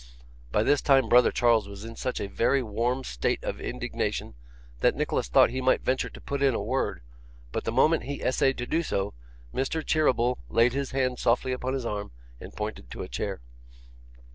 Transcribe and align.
By 0.51 0.63
this 0.63 0.81
time 0.81 1.09
brother 1.09 1.31
Charles 1.31 1.67
was 1.69 1.85
in 1.85 1.95
such 1.95 2.19
a 2.19 2.25
very 2.25 2.63
warm 2.63 3.03
state 3.03 3.43
of 3.43 3.61
indignation, 3.61 4.33
that 4.79 4.95
Nicholas 4.95 5.27
thought 5.27 5.51
he 5.51 5.61
might 5.61 5.83
venture 5.83 6.09
to 6.09 6.19
put 6.19 6.41
in 6.41 6.55
a 6.55 6.59
word, 6.59 7.01
but 7.51 7.65
the 7.65 7.71
moment 7.71 8.05
he 8.05 8.19
essayed 8.23 8.57
to 8.57 8.65
do 8.65 8.81
so, 8.81 9.13
Mr. 9.53 9.85
Cheeryble 9.85 10.39
laid 10.49 10.73
his 10.73 10.89
hand 10.89 11.19
softly 11.19 11.51
upon 11.51 11.75
his 11.75 11.85
arm, 11.85 12.09
and 12.39 12.55
pointed 12.55 12.89
to 12.89 13.03
a 13.03 13.07
chair. 13.07 13.41